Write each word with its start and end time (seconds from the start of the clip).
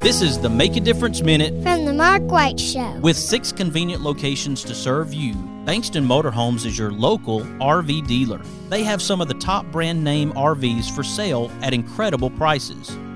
This 0.00 0.22
is 0.22 0.38
the 0.38 0.48
Make 0.48 0.76
a 0.76 0.80
Difference 0.80 1.20
Minute 1.20 1.62
from 1.62 1.84
the 1.84 1.92
Mark 1.92 2.22
White 2.22 2.58
Show. 2.58 2.90
with 3.02 3.18
six 3.18 3.52
convenient 3.52 4.00
locations 4.02 4.64
to 4.64 4.74
serve 4.74 5.12
you. 5.12 5.34
Bankston 5.66 6.06
Motorhomes 6.06 6.64
is 6.64 6.78
your 6.78 6.90
local 6.90 7.42
RV 7.60 8.06
dealer. 8.06 8.40
They 8.70 8.82
have 8.82 9.02
some 9.02 9.20
of 9.20 9.28
the 9.28 9.34
top 9.34 9.66
brand 9.66 10.02
name 10.02 10.32
RVs 10.32 10.90
for 10.96 11.02
sale 11.02 11.52
at 11.60 11.74
incredible 11.74 12.30
prices. 12.30 12.96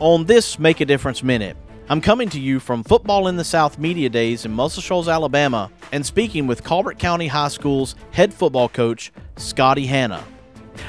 On 0.00 0.24
this 0.24 0.58
Make 0.58 0.80
a 0.80 0.84
Difference 0.84 1.22
Minute, 1.22 1.56
I'm 1.88 2.00
coming 2.00 2.28
to 2.30 2.40
you 2.40 2.58
from 2.58 2.82
Football 2.82 3.28
in 3.28 3.36
the 3.36 3.44
South 3.44 3.78
Media 3.78 4.08
Days 4.08 4.44
in 4.44 4.52
Muscle 4.52 4.82
Shoals, 4.82 5.06
Alabama, 5.06 5.70
and 5.92 6.04
speaking 6.04 6.48
with 6.48 6.64
Colbert 6.64 6.98
County 6.98 7.28
High 7.28 7.46
School's 7.46 7.94
head 8.10 8.34
football 8.34 8.68
coach, 8.68 9.12
Scotty 9.36 9.86
Hannah. 9.86 10.24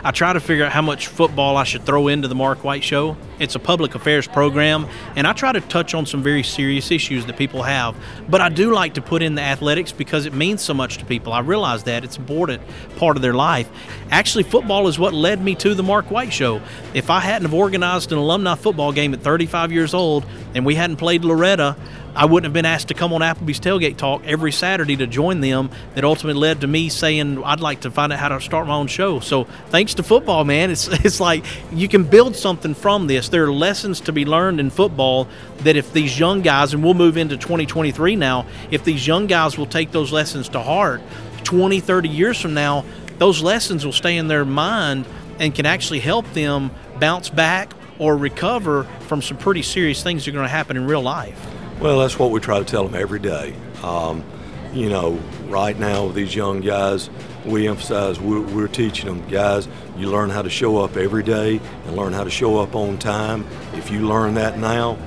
I 0.04 0.10
try 0.10 0.34
to 0.34 0.40
figure 0.40 0.66
out 0.66 0.72
how 0.72 0.82
much 0.82 1.06
football 1.06 1.56
I 1.56 1.66
should 1.66 1.86
throw 1.86 2.08
into 2.08 2.28
the 2.28 2.34
Mark 2.34 2.64
White 2.64 2.84
Show. 2.84 3.16
It's 3.40 3.56
a 3.56 3.60
public 3.60 3.96
affairs 3.96 4.28
program, 4.28 4.88
and 5.16 5.28
I 5.28 5.34
try 5.34 5.52
to 5.52 5.62
touch 5.62 5.94
on 5.94 6.06
some 6.06 6.24
very 6.24 6.44
serious 6.44 6.92
issues 6.92 7.26
that 7.26 7.38
people 7.38 7.64
have. 7.64 7.96
But 8.30 8.42
I 8.42 8.50
do 8.50 8.74
like 8.74 8.94
to 8.96 9.02
put 9.02 9.22
in 9.22 9.36
the 9.36 9.42
athletics 9.42 9.92
because 9.92 10.26
it 10.26 10.34
means 10.34 10.62
so 10.62 10.74
much 10.74 10.98
to 10.98 11.06
people. 11.06 11.34
I 11.34 11.40
realize 11.40 11.84
that 11.84 12.04
it's 12.04 12.16
an 12.16 12.24
important 12.24 12.62
part 12.98 13.16
of 13.16 13.22
their 13.22 13.34
life. 13.34 13.70
Actually, 14.12 14.44
football 14.44 14.88
is 14.88 14.98
what 14.98 15.14
led 15.14 15.42
me 15.42 15.56
to 15.56 15.74
the 15.74 15.84
Mark 15.84 16.12
White 16.12 16.32
Show. 16.32 16.62
If 16.94 17.10
I 17.10 17.20
hadn't 17.20 17.44
have 17.44 17.54
organized 17.54 18.12
an 18.12 18.18
alumni 18.18 18.56
football 18.56 18.92
game 18.92 19.14
at 19.14 19.22
35 19.22 19.72
years 19.72 19.94
old 19.94 20.26
and 20.54 20.66
we 20.66 20.76
hadn't 20.76 20.98
played 20.98 21.26
Loretto, 21.26 21.76
I 22.16 22.26
wouldn't 22.26 22.46
have 22.46 22.54
been 22.54 22.66
asked 22.66 22.88
to 22.88 22.94
come 22.94 23.12
on 23.12 23.20
Applebee's 23.20 23.60
Tailgate 23.60 23.98
Talk 23.98 24.24
every 24.26 24.54
Saturday 24.54 24.96
to 24.98 25.08
join 25.08 25.42
them. 25.42 25.70
That 25.96 26.06
ultimately 26.06 26.40
led 26.40 26.62
to 26.62 26.68
me 26.68 26.88
saying 26.88 27.44
I'd 27.44 27.60
like 27.60 27.82
to 27.82 27.92
find 27.92 28.14
out 28.14 28.20
how 28.20 28.30
to 28.30 28.40
start 28.40 28.68
my 28.68 28.76
own 28.76 28.88
show. 28.88 29.20
So 29.20 29.44
thanks 29.68 29.96
to 29.96 30.04
football, 30.04 30.46
man, 30.46 30.72
it's 30.72 30.88
it's 31.06 31.20
like 31.20 31.46
you 31.74 31.88
can 31.88 32.06
build 32.06 32.36
something 32.36 32.74
from 32.74 33.08
this. 33.08 33.25
There 33.30 33.46
are 33.46 33.52
lessons 33.52 34.00
to 34.02 34.12
be 34.12 34.26
learned 34.26 34.60
in 34.60 34.70
football 34.70 35.28
that 35.60 35.76
if 35.76 35.94
these 35.94 36.20
young 36.20 36.42
guys, 36.42 36.74
and 36.74 36.84
we'll 36.84 36.94
move 36.94 37.18
into 37.18 37.38
2023 37.38 38.16
now, 38.16 38.46
if 38.72 38.84
these 38.84 39.06
young 39.06 39.28
guys 39.28 39.58
will 39.58 39.66
take 39.66 39.92
those 39.92 40.12
lessons 40.12 40.50
to 40.50 40.62
heart, 40.62 41.02
20, 41.44 41.80
30 41.80 42.10
years 42.10 42.40
from 42.40 42.54
now, 42.54 42.84
those 43.18 43.42
lessons 43.42 43.86
will 43.86 43.94
stay 43.94 44.18
in 44.18 44.28
their 44.28 44.46
mind 44.46 45.06
and 45.40 45.54
can 45.54 45.66
actually 45.66 46.00
help 46.00 46.32
them 46.34 46.72
bounce 47.00 47.30
back 47.30 47.74
or 48.00 48.18
recover 48.18 48.84
from 49.02 49.22
some 49.22 49.38
pretty 49.38 49.62
serious 49.62 50.04
things 50.04 50.26
that 50.26 50.32
are 50.32 50.34
going 50.34 50.46
to 50.46 50.50
happen 50.50 50.76
in 50.78 50.86
real 50.86 51.02
life. 51.02 51.40
Well, 51.80 52.00
that's 52.00 52.18
what 52.18 52.32
we 52.32 52.40
try 52.40 52.60
to 52.60 52.66
tell 52.66 52.86
them 52.88 53.00
every 53.00 53.20
day. 53.20 53.56
Um, 53.84 54.24
you 54.76 54.90
know, 54.90 55.18
right 55.48 55.80
now 55.80 56.10
these 56.10 56.36
young 56.36 56.60
guys, 56.60 57.10
we 57.46 57.68
emphasize 57.68 58.20
we're, 58.20 58.42
we're, 58.42 58.68
teaching 58.68 59.06
them, 59.06 59.26
guys, 59.30 59.70
you 59.98 60.10
learn 60.10 60.30
how 60.30 60.42
to 60.42 60.50
show 60.50 60.78
up 60.78 60.98
every 60.98 61.24
day 61.24 61.62
and 61.86 61.96
learn 61.96 62.12
how 62.12 62.26
to 62.26 62.30
show 62.30 62.58
up 62.58 62.76
on 62.76 62.98
time. 62.98 63.48
If 63.74 63.90
you 63.90 64.06
learn 64.06 64.34
that 64.34 64.60
now, 64.60 64.98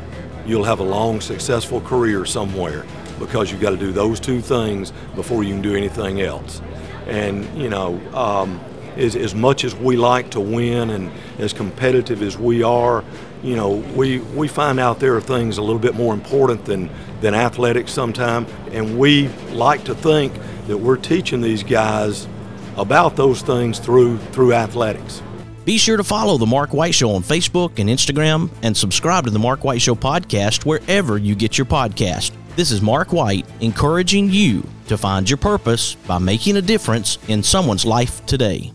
you'll 0.47 0.64
have 0.64 0.80
a 0.80 0.84
long, 0.84 1.20
successful 1.20 1.83
career 1.83 2.25
somewhere 2.25 2.86
because 3.19 3.52
you've 3.52 3.60
got 3.60 3.70
to 3.70 3.77
do 3.77 3.92
those 3.92 4.19
two 4.19 4.41
things 4.41 4.91
before 5.14 5.44
you 5.44 5.52
can 5.52 5.62
do 5.62 5.77
anything 5.77 6.22
else. 6.22 6.62
And, 7.06 7.44
you 7.60 7.69
know, 7.69 8.00
um, 8.14 8.58
as, 8.98 9.16
as 9.16 9.34
much 9.34 9.64
as 9.64 9.74
we 9.74 9.96
like 9.96 10.31
to 10.32 10.41
win 10.41 10.91
and 10.91 11.10
as 11.38 11.53
competitive 11.53 12.20
as 12.20 12.36
we 12.36 12.62
are, 12.62 13.04
you 13.42 13.54
know, 13.54 13.76
we, 13.94 14.19
we 14.19 14.48
find 14.48 14.81
out 14.81 14.98
there 14.98 15.16
are 15.16 15.20
things 15.20 15.59
a 15.59 15.62
little 15.62 15.78
bit 15.78 15.94
more 15.94 16.12
important 16.12 16.64
than, 16.64 16.91
than 17.20 17.34
athletics 17.34 17.92
sometimes, 17.92 18.50
and 18.72 18.98
we 18.98 19.28
like 19.53 19.84
to 19.84 19.94
think 19.94 20.34
that 20.66 20.76
we're 20.76 20.97
teaching 20.97 21.41
these 21.41 21.62
guys 21.62 22.26
about 22.76 23.16
those 23.16 23.42
things 23.42 23.78
through 23.78 24.19
through 24.19 24.53
athletics. 24.53 25.22
Be 25.65 25.78
sure 25.78 25.97
to 25.97 26.04
follow 26.04 26.38
The 26.38 26.47
Mark 26.47 26.72
White 26.72 26.94
Show 26.94 27.10
on 27.10 27.22
Facebook 27.22 27.78
and 27.78 27.91
Instagram 27.91 28.50
and 28.62 28.76
subscribe 28.76 29.25
to 29.25 29.30
The 29.30 29.38
Mark 29.38 29.65
White 29.65 29.82
Show 29.82 29.94
podcast 29.94 30.65
wherever 30.65 31.19
you 31.19 31.34
get 31.34 31.59
your 31.59 31.66
podcast. 31.66 32.32
This 32.56 32.70
is 32.70 32.80
Mark 32.80 33.12
White 33.12 33.47
encouraging 33.60 34.30
you 34.30 34.66
to 34.86 34.97
find 34.97 35.28
your 35.28 35.36
purpose 35.36 35.94
by 36.06 36.19
making 36.19 36.56
a 36.56 36.62
difference 36.62 37.19
in 37.28 37.42
someone's 37.42 37.84
life 37.84 38.25
today. 38.25 38.72